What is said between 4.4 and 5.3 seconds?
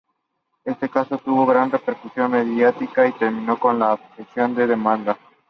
del demandado.